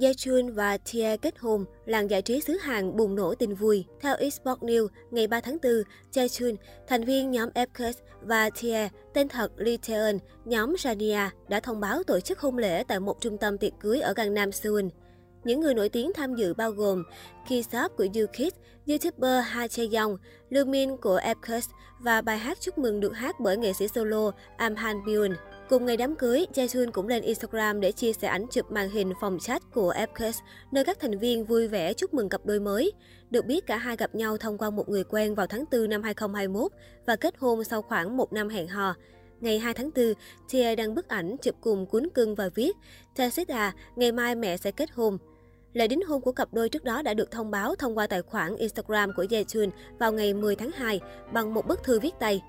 Jae 0.00 0.54
và 0.54 0.78
Tia 0.92 1.16
kết 1.16 1.38
hôn, 1.38 1.64
làng 1.86 2.10
giải 2.10 2.22
trí 2.22 2.40
xứ 2.40 2.56
Hàn 2.56 2.96
bùng 2.96 3.14
nổ 3.14 3.34
tin 3.34 3.54
vui. 3.54 3.84
Theo 4.00 4.16
Esports 4.16 4.62
News, 4.62 4.88
ngày 5.10 5.26
3 5.26 5.40
tháng 5.40 5.58
4, 5.62 5.72
Jae 6.12 6.56
thành 6.86 7.04
viên 7.04 7.30
nhóm 7.30 7.48
Epcus 7.54 7.96
và 8.20 8.50
Tia, 8.50 8.88
tên 9.14 9.28
thật 9.28 9.52
Lee 9.56 9.76
Taeun, 9.88 10.18
nhóm 10.44 10.76
Shania, 10.76 11.30
đã 11.48 11.60
thông 11.60 11.80
báo 11.80 12.02
tổ 12.02 12.20
chức 12.20 12.40
hôn 12.40 12.58
lễ 12.58 12.84
tại 12.88 13.00
một 13.00 13.20
trung 13.20 13.38
tâm 13.38 13.58
tiệc 13.58 13.72
cưới 13.80 14.00
ở 14.00 14.12
Gangnam, 14.16 14.52
Seoul. 14.52 14.84
Những 15.44 15.60
người 15.60 15.74
nổi 15.74 15.88
tiếng 15.88 16.12
tham 16.14 16.34
dự 16.34 16.54
bao 16.54 16.70
gồm 16.70 17.02
Kisop 17.48 17.96
của 17.96 18.06
YouKid, 18.14 18.52
YouTuber 18.86 19.44
Ha 19.44 19.68
Chae 19.68 19.86
Young, 19.92 20.16
Lumin 20.50 20.96
của 20.96 21.16
Epcus 21.16 21.68
và 21.98 22.20
bài 22.20 22.38
hát 22.38 22.58
chúc 22.60 22.78
mừng 22.78 23.00
được 23.00 23.12
hát 23.12 23.40
bởi 23.40 23.56
nghệ 23.56 23.72
sĩ 23.72 23.88
solo 23.88 24.30
Am 24.56 24.74
Han 24.74 25.04
Byun. 25.04 25.34
Cùng 25.68 25.86
ngày 25.86 25.96
đám 25.96 26.16
cưới, 26.16 26.46
Jaesun 26.54 26.90
cũng 26.90 27.08
lên 27.08 27.22
Instagram 27.22 27.80
để 27.80 27.92
chia 27.92 28.12
sẻ 28.12 28.28
ảnh 28.28 28.46
chụp 28.50 28.72
màn 28.72 28.90
hình 28.90 29.12
phòng 29.20 29.38
chat 29.38 29.62
của 29.72 29.94
FKS, 29.94 30.32
nơi 30.72 30.84
các 30.84 31.00
thành 31.00 31.18
viên 31.18 31.44
vui 31.44 31.68
vẻ 31.68 31.92
chúc 31.92 32.14
mừng 32.14 32.28
cặp 32.28 32.40
đôi 32.46 32.60
mới. 32.60 32.92
Được 33.30 33.46
biết 33.46 33.66
cả 33.66 33.76
hai 33.76 33.96
gặp 33.96 34.14
nhau 34.14 34.36
thông 34.36 34.58
qua 34.58 34.70
một 34.70 34.88
người 34.88 35.04
quen 35.04 35.34
vào 35.34 35.46
tháng 35.46 35.64
4 35.72 35.88
năm 35.88 36.02
2021 36.02 36.72
và 37.06 37.16
kết 37.16 37.34
hôn 37.38 37.64
sau 37.64 37.82
khoảng 37.82 38.16
một 38.16 38.32
năm 38.32 38.48
hẹn 38.48 38.68
hò. 38.68 38.94
Ngày 39.40 39.58
2 39.58 39.74
tháng 39.74 39.90
4, 39.96 40.12
Tia 40.52 40.76
đăng 40.76 40.94
bức 40.94 41.08
ảnh 41.08 41.36
chụp 41.42 41.54
cùng 41.60 41.86
cuốn 41.86 42.08
cưng 42.14 42.34
và 42.34 42.48
viết 42.54 42.76
Tia 43.14 43.28
à, 43.48 43.74
ngày 43.96 44.12
mai 44.12 44.34
mẹ 44.34 44.56
sẽ 44.56 44.70
kết 44.70 44.90
hôn. 44.90 45.18
Lễ 45.76 45.88
đính 45.88 46.00
hôn 46.02 46.20
của 46.20 46.32
cặp 46.32 46.48
đôi 46.52 46.68
trước 46.68 46.84
đó 46.84 47.02
đã 47.02 47.14
được 47.14 47.30
thông 47.30 47.50
báo 47.50 47.74
thông 47.74 47.98
qua 47.98 48.06
tài 48.06 48.22
khoản 48.22 48.56
Instagram 48.56 49.12
của 49.16 49.24
Jaehyun 49.24 49.70
vào 49.98 50.12
ngày 50.12 50.34
10 50.34 50.56
tháng 50.56 50.70
2 50.70 51.00
bằng 51.32 51.54
một 51.54 51.66
bức 51.66 51.84
thư 51.84 52.00
viết 52.00 52.14
tay. 52.20 52.42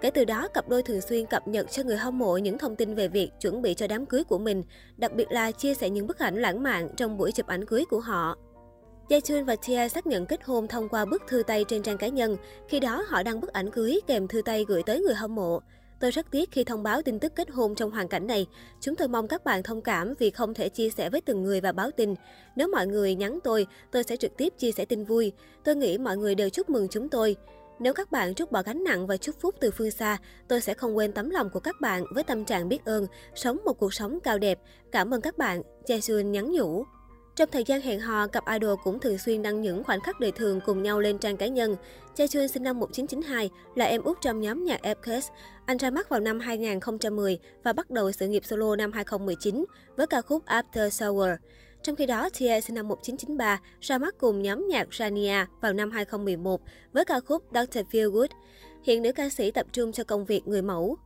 Kể 0.00 0.10
từ 0.10 0.24
đó, 0.24 0.48
cặp 0.48 0.68
đôi 0.68 0.82
thường 0.82 1.00
xuyên 1.00 1.26
cập 1.26 1.48
nhật 1.48 1.70
cho 1.70 1.82
người 1.82 1.96
hâm 1.96 2.18
mộ 2.18 2.36
những 2.36 2.58
thông 2.58 2.76
tin 2.76 2.94
về 2.94 3.08
việc 3.08 3.30
chuẩn 3.40 3.62
bị 3.62 3.74
cho 3.74 3.86
đám 3.86 4.06
cưới 4.06 4.24
của 4.24 4.38
mình, 4.38 4.62
đặc 4.96 5.14
biệt 5.14 5.32
là 5.32 5.50
chia 5.50 5.74
sẻ 5.74 5.90
những 5.90 6.06
bức 6.06 6.18
ảnh 6.18 6.36
lãng 6.36 6.62
mạn 6.62 6.88
trong 6.96 7.16
buổi 7.16 7.32
chụp 7.32 7.46
ảnh 7.46 7.64
cưới 7.64 7.84
của 7.90 8.00
họ. 8.00 8.36
Jae 9.08 9.44
và 9.44 9.56
Tia 9.56 9.88
xác 9.88 10.06
nhận 10.06 10.26
kết 10.26 10.44
hôn 10.44 10.68
thông 10.68 10.88
qua 10.88 11.04
bức 11.04 11.22
thư 11.28 11.42
tay 11.42 11.64
trên 11.68 11.82
trang 11.82 11.98
cá 11.98 12.08
nhân, 12.08 12.36
khi 12.68 12.80
đó 12.80 13.04
họ 13.08 13.22
đăng 13.22 13.40
bức 13.40 13.52
ảnh 13.52 13.70
cưới 13.70 14.00
kèm 14.06 14.28
thư 14.28 14.42
tay 14.42 14.64
gửi 14.68 14.82
tới 14.82 15.00
người 15.00 15.14
hâm 15.14 15.34
mộ. 15.34 15.60
Tôi 16.04 16.10
rất 16.10 16.30
tiếc 16.30 16.50
khi 16.52 16.64
thông 16.64 16.82
báo 16.82 17.02
tin 17.02 17.18
tức 17.18 17.32
kết 17.34 17.50
hôn 17.50 17.74
trong 17.74 17.90
hoàn 17.90 18.08
cảnh 18.08 18.26
này. 18.26 18.46
Chúng 18.80 18.96
tôi 18.96 19.08
mong 19.08 19.28
các 19.28 19.44
bạn 19.44 19.62
thông 19.62 19.82
cảm 19.82 20.14
vì 20.18 20.30
không 20.30 20.54
thể 20.54 20.68
chia 20.68 20.90
sẻ 20.90 21.10
với 21.10 21.20
từng 21.20 21.42
người 21.42 21.60
và 21.60 21.72
báo 21.72 21.90
tin. 21.90 22.14
Nếu 22.56 22.68
mọi 22.68 22.86
người 22.86 23.14
nhắn 23.14 23.38
tôi, 23.44 23.66
tôi 23.90 24.02
sẽ 24.02 24.16
trực 24.16 24.36
tiếp 24.36 24.52
chia 24.58 24.72
sẻ 24.72 24.84
tin 24.84 25.04
vui. 25.04 25.32
Tôi 25.64 25.76
nghĩ 25.76 25.98
mọi 25.98 26.16
người 26.16 26.34
đều 26.34 26.50
chúc 26.50 26.70
mừng 26.70 26.88
chúng 26.88 27.08
tôi. 27.08 27.36
Nếu 27.78 27.94
các 27.94 28.10
bạn 28.10 28.34
trút 28.34 28.50
bỏ 28.50 28.62
gánh 28.62 28.84
nặng 28.84 29.06
và 29.06 29.16
chúc 29.16 29.40
phúc 29.40 29.54
từ 29.60 29.70
phương 29.70 29.90
xa, 29.90 30.18
tôi 30.48 30.60
sẽ 30.60 30.74
không 30.74 30.96
quên 30.96 31.12
tấm 31.12 31.30
lòng 31.30 31.50
của 31.50 31.60
các 31.60 31.80
bạn 31.80 32.04
với 32.14 32.24
tâm 32.24 32.44
trạng 32.44 32.68
biết 32.68 32.84
ơn, 32.84 33.06
sống 33.34 33.58
một 33.64 33.78
cuộc 33.78 33.94
sống 33.94 34.18
cao 34.20 34.38
đẹp. 34.38 34.58
Cảm 34.92 35.14
ơn 35.14 35.20
các 35.20 35.38
bạn, 35.38 35.62
Jaesun 35.86 36.22
nhắn 36.22 36.52
nhủ. 36.52 36.84
Trong 37.36 37.48
thời 37.52 37.64
gian 37.64 37.80
hẹn 37.80 38.00
hò, 38.00 38.26
cặp 38.26 38.44
idol 38.52 38.74
cũng 38.84 39.00
thường 39.00 39.18
xuyên 39.18 39.42
đăng 39.42 39.60
những 39.60 39.84
khoảnh 39.84 40.00
khắc 40.00 40.20
đời 40.20 40.32
thường 40.32 40.60
cùng 40.66 40.82
nhau 40.82 41.00
lên 41.00 41.18
trang 41.18 41.36
cá 41.36 41.46
nhân. 41.46 41.76
Jae 42.16 42.46
sinh 42.46 42.62
năm 42.62 42.80
1992, 42.80 43.50
là 43.74 43.84
em 43.84 44.02
út 44.02 44.20
trong 44.20 44.40
nhóm 44.40 44.64
nhạc 44.64 44.80
FKS. 44.82 45.20
Anh 45.66 45.76
ra 45.76 45.90
mắt 45.90 46.08
vào 46.08 46.20
năm 46.20 46.40
2010 46.40 47.38
và 47.62 47.72
bắt 47.72 47.90
đầu 47.90 48.12
sự 48.12 48.28
nghiệp 48.28 48.44
solo 48.44 48.76
năm 48.76 48.92
2019 48.92 49.64
với 49.96 50.06
ca 50.06 50.22
khúc 50.22 50.44
After 50.46 50.88
Shower. 50.88 51.36
Trong 51.82 51.96
khi 51.96 52.06
đó, 52.06 52.28
Tia 52.38 52.60
sinh 52.60 52.74
năm 52.74 52.88
1993 52.88 53.60
ra 53.80 53.98
mắt 53.98 54.14
cùng 54.18 54.42
nhóm 54.42 54.68
nhạc 54.68 54.88
Rania 54.94 55.46
vào 55.60 55.72
năm 55.72 55.90
2011 55.90 56.60
với 56.92 57.04
ca 57.04 57.20
khúc 57.20 57.42
Dr. 57.50 57.78
Feelgood. 57.90 58.28
Hiện 58.82 59.02
nữ 59.02 59.12
ca 59.12 59.28
sĩ 59.28 59.50
tập 59.50 59.66
trung 59.72 59.92
cho 59.92 60.04
công 60.04 60.24
việc 60.24 60.46
người 60.46 60.62
mẫu. 60.62 60.96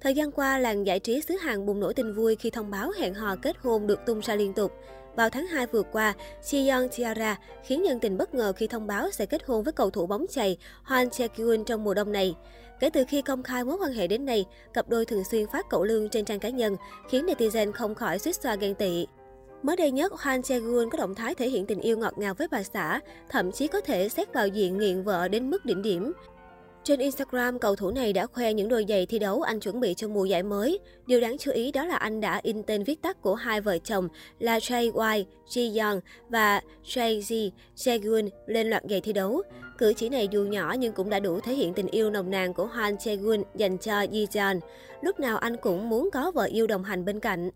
Thời 0.00 0.14
gian 0.14 0.32
qua, 0.32 0.58
làng 0.58 0.86
giải 0.86 1.00
trí 1.00 1.20
xứ 1.20 1.34
Hàn 1.36 1.66
bùng 1.66 1.80
nổ 1.80 1.92
tin 1.92 2.12
vui 2.12 2.36
khi 2.36 2.50
thông 2.50 2.70
báo 2.70 2.90
hẹn 2.98 3.14
hò 3.14 3.36
kết 3.36 3.56
hôn 3.58 3.86
được 3.86 4.00
tung 4.06 4.20
ra 4.20 4.34
liên 4.34 4.52
tục. 4.52 4.72
Vào 5.18 5.30
tháng 5.30 5.46
2 5.46 5.66
vừa 5.66 5.82
qua, 5.82 6.14
Jiyeon 6.42 6.88
Tiara 6.88 7.38
khiến 7.64 7.82
nhân 7.82 8.00
tình 8.00 8.18
bất 8.18 8.34
ngờ 8.34 8.52
khi 8.56 8.66
thông 8.66 8.86
báo 8.86 9.10
sẽ 9.10 9.26
kết 9.26 9.42
hôn 9.46 9.64
với 9.64 9.72
cầu 9.72 9.90
thủ 9.90 10.06
bóng 10.06 10.26
chày 10.30 10.56
Hoan 10.82 11.08
Chae-kyun 11.08 11.64
trong 11.64 11.84
mùa 11.84 11.94
đông 11.94 12.12
này. 12.12 12.34
Kể 12.80 12.90
từ 12.90 13.04
khi 13.08 13.22
công 13.22 13.42
khai 13.42 13.64
mối 13.64 13.76
quan 13.80 13.92
hệ 13.92 14.06
đến 14.06 14.24
nay, 14.26 14.44
cặp 14.72 14.88
đôi 14.88 15.04
thường 15.04 15.24
xuyên 15.24 15.46
phát 15.46 15.66
cậu 15.70 15.84
lương 15.84 16.08
trên 16.08 16.24
trang 16.24 16.40
cá 16.40 16.48
nhân, 16.48 16.76
khiến 17.10 17.26
netizen 17.26 17.72
không 17.72 17.94
khỏi 17.94 18.18
suýt 18.18 18.36
xoa 18.36 18.56
ghen 18.56 18.74
tị. 18.74 19.06
Mới 19.62 19.76
đây 19.76 19.90
nhất, 19.90 20.12
Hoan 20.12 20.40
Chae-gun 20.40 20.90
có 20.90 20.98
động 20.98 21.14
thái 21.14 21.34
thể 21.34 21.48
hiện 21.48 21.66
tình 21.66 21.80
yêu 21.80 21.98
ngọt 21.98 22.18
ngào 22.18 22.34
với 22.34 22.48
bà 22.50 22.62
xã, 22.62 23.00
thậm 23.28 23.52
chí 23.52 23.68
có 23.68 23.80
thể 23.80 24.08
xét 24.08 24.32
vào 24.32 24.48
diện 24.48 24.78
nghiện 24.78 25.02
vợ 25.02 25.28
đến 25.28 25.50
mức 25.50 25.64
đỉnh 25.64 25.82
điểm. 25.82 26.12
Trên 26.88 27.00
Instagram, 27.00 27.58
cầu 27.58 27.76
thủ 27.76 27.90
này 27.90 28.12
đã 28.12 28.26
khoe 28.26 28.52
những 28.52 28.68
đôi 28.68 28.84
giày 28.88 29.06
thi 29.06 29.18
đấu 29.18 29.42
anh 29.42 29.60
chuẩn 29.60 29.80
bị 29.80 29.94
cho 29.94 30.08
mùa 30.08 30.24
giải 30.24 30.42
mới. 30.42 30.78
Điều 31.06 31.20
đáng 31.20 31.38
chú 31.38 31.50
ý 31.50 31.72
đó 31.72 31.84
là 31.84 31.96
anh 31.96 32.20
đã 32.20 32.40
in 32.42 32.62
tên 32.62 32.84
viết 32.84 33.02
tắt 33.02 33.22
của 33.22 33.34
hai 33.34 33.60
vợ 33.60 33.78
chồng 33.78 34.08
là 34.38 34.58
Jay 34.58 34.92
White, 34.92 35.24
Ji 35.48 35.82
Young 35.82 36.00
và 36.28 36.60
Jay 36.84 37.20
Z, 37.20 37.50
Jaegun 37.76 38.28
lên 38.46 38.70
loạt 38.70 38.82
giày 38.90 39.00
thi 39.00 39.12
đấu. 39.12 39.42
Cử 39.78 39.92
chỉ 39.96 40.08
này 40.08 40.28
dù 40.30 40.44
nhỏ 40.44 40.74
nhưng 40.78 40.92
cũng 40.92 41.10
đã 41.10 41.20
đủ 41.20 41.40
thể 41.40 41.54
hiện 41.54 41.74
tình 41.74 41.86
yêu 41.86 42.10
nồng 42.10 42.30
nàn 42.30 42.54
của 42.54 42.68
Hwan 42.74 42.96
Jae-gun 42.96 43.42
dành 43.54 43.78
cho 43.78 43.92
Ji 43.92 44.26
Yeon. 44.34 44.60
Lúc 45.02 45.20
nào 45.20 45.38
anh 45.38 45.56
cũng 45.56 45.88
muốn 45.88 46.08
có 46.12 46.30
vợ 46.30 46.44
yêu 46.44 46.66
đồng 46.66 46.84
hành 46.84 47.04
bên 47.04 47.20
cạnh. 47.20 47.50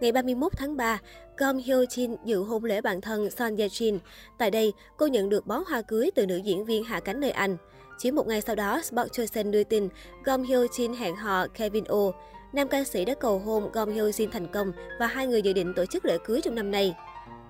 Ngày 0.00 0.12
31 0.12 0.52
tháng 0.56 0.76
3, 0.76 1.00
Gom 1.36 1.58
Hyo 1.58 1.76
Jin 1.76 2.16
dự 2.24 2.42
hôn 2.42 2.64
lễ 2.64 2.80
bạn 2.80 3.00
thân 3.00 3.30
Son 3.30 3.56
Ye 3.56 3.68
Jin. 3.68 3.98
Tại 4.38 4.50
đây, 4.50 4.72
cô 4.96 5.06
nhận 5.06 5.28
được 5.28 5.46
bó 5.46 5.64
hoa 5.66 5.82
cưới 5.82 6.10
từ 6.14 6.26
nữ 6.26 6.36
diễn 6.36 6.64
viên 6.64 6.84
hạ 6.84 7.00
cánh 7.00 7.20
nơi 7.20 7.30
Anh. 7.30 7.56
Chỉ 7.98 8.10
một 8.10 8.26
ngày 8.26 8.40
sau 8.40 8.56
đó, 8.56 8.80
Sport 8.82 9.12
Choice 9.12 9.42
đưa 9.42 9.64
tin 9.64 9.88
Gom 10.24 10.42
Hyo 10.42 10.58
Jin 10.58 10.94
hẹn 10.94 11.16
hò 11.16 11.46
Kevin 11.46 11.84
Oh. 11.92 12.14
Nam 12.52 12.68
ca 12.68 12.84
sĩ 12.84 13.04
đã 13.04 13.14
cầu 13.14 13.38
hôn 13.38 13.70
Gom 13.72 13.92
Hyo 13.92 14.04
Jin 14.04 14.30
thành 14.30 14.46
công 14.52 14.72
và 15.00 15.06
hai 15.06 15.26
người 15.26 15.42
dự 15.42 15.52
định 15.52 15.74
tổ 15.74 15.86
chức 15.86 16.04
lễ 16.04 16.18
cưới 16.24 16.40
trong 16.40 16.54
năm 16.54 16.70
nay. 16.70 16.94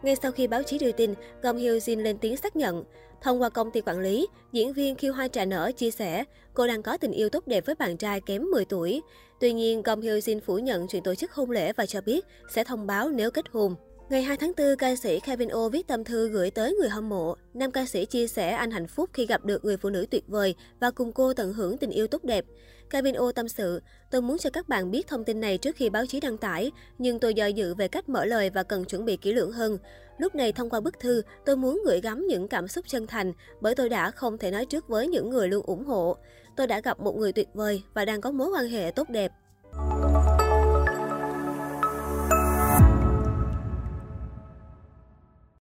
Ngay 0.02 0.16
sau 0.22 0.32
khi 0.32 0.46
báo 0.46 0.62
chí 0.62 0.78
đưa 0.78 0.92
tin, 0.92 1.14
Gom 1.42 1.56
Hyo 1.56 1.72
Jin 1.72 2.02
lên 2.02 2.18
tiếng 2.18 2.36
xác 2.36 2.56
nhận. 2.56 2.84
Thông 3.22 3.42
qua 3.42 3.48
công 3.48 3.70
ty 3.70 3.80
quản 3.80 4.00
lý, 4.00 4.26
diễn 4.52 4.72
viên 4.72 4.94
Khiêu 4.94 5.12
Hoa 5.12 5.28
Trà 5.28 5.44
Nở 5.44 5.70
chia 5.76 5.90
sẻ 5.90 6.24
cô 6.54 6.66
đang 6.66 6.82
có 6.82 6.96
tình 6.96 7.12
yêu 7.12 7.28
tốt 7.28 7.46
đẹp 7.46 7.66
với 7.66 7.74
bạn 7.74 7.96
trai 7.96 8.20
kém 8.20 8.42
10 8.42 8.64
tuổi. 8.64 9.02
Tuy 9.40 9.52
nhiên, 9.52 9.82
Gom 9.82 10.00
Hyo 10.00 10.12
Jin 10.12 10.40
phủ 10.40 10.58
nhận 10.58 10.86
chuyện 10.88 11.02
tổ 11.02 11.14
chức 11.14 11.32
hôn 11.32 11.50
lễ 11.50 11.72
và 11.72 11.86
cho 11.86 12.00
biết 12.00 12.24
sẽ 12.54 12.64
thông 12.64 12.86
báo 12.86 13.08
nếu 13.08 13.30
kết 13.30 13.44
hôn. 13.52 13.74
Ngày 14.10 14.22
2 14.22 14.36
tháng 14.36 14.52
4, 14.56 14.76
ca 14.76 14.96
sĩ 14.96 15.20
Kevin 15.20 15.48
O 15.48 15.68
viết 15.68 15.86
tâm 15.86 16.04
thư 16.04 16.28
gửi 16.28 16.50
tới 16.50 16.74
người 16.74 16.88
hâm 16.88 17.08
mộ. 17.08 17.34
Nam 17.54 17.70
ca 17.70 17.86
sĩ 17.86 18.04
chia 18.04 18.26
sẻ 18.26 18.50
anh 18.50 18.70
hạnh 18.70 18.86
phúc 18.86 19.10
khi 19.12 19.26
gặp 19.26 19.44
được 19.44 19.64
người 19.64 19.76
phụ 19.76 19.90
nữ 19.90 20.06
tuyệt 20.10 20.24
vời 20.28 20.54
và 20.80 20.90
cùng 20.90 21.12
cô 21.12 21.34
tận 21.34 21.52
hưởng 21.52 21.78
tình 21.78 21.90
yêu 21.90 22.06
tốt 22.06 22.24
đẹp. 22.24 22.44
Kevin 22.90 23.14
O 23.14 23.32
tâm 23.32 23.48
sự, 23.48 23.82
tôi 24.10 24.22
muốn 24.22 24.38
cho 24.38 24.50
các 24.50 24.68
bạn 24.68 24.90
biết 24.90 25.06
thông 25.06 25.24
tin 25.24 25.40
này 25.40 25.58
trước 25.58 25.76
khi 25.76 25.90
báo 25.90 26.06
chí 26.06 26.20
đăng 26.20 26.38
tải, 26.38 26.72
nhưng 26.98 27.18
tôi 27.18 27.34
do 27.34 27.46
dự 27.46 27.74
về 27.74 27.88
cách 27.88 28.08
mở 28.08 28.24
lời 28.24 28.50
và 28.50 28.62
cần 28.62 28.84
chuẩn 28.84 29.04
bị 29.04 29.16
kỹ 29.16 29.32
lưỡng 29.32 29.52
hơn. 29.52 29.78
Lúc 30.18 30.34
này 30.34 30.52
thông 30.52 30.70
qua 30.70 30.80
bức 30.80 30.98
thư, 31.00 31.22
tôi 31.44 31.56
muốn 31.56 31.82
gửi 31.86 32.00
gắm 32.00 32.26
những 32.26 32.48
cảm 32.48 32.68
xúc 32.68 32.84
chân 32.88 33.06
thành, 33.06 33.32
bởi 33.60 33.74
tôi 33.74 33.88
đã 33.88 34.10
không 34.10 34.38
thể 34.38 34.50
nói 34.50 34.66
trước 34.66 34.88
với 34.88 35.08
những 35.08 35.30
người 35.30 35.48
luôn 35.48 35.66
ủng 35.66 35.84
hộ. 35.84 36.16
Tôi 36.56 36.66
đã 36.66 36.80
gặp 36.80 37.00
một 37.00 37.16
người 37.16 37.32
tuyệt 37.32 37.48
vời 37.54 37.82
và 37.94 38.04
đang 38.04 38.20
có 38.20 38.30
mối 38.30 38.48
quan 38.48 38.68
hệ 38.68 38.90
tốt 38.90 39.08
đẹp. 39.10 39.32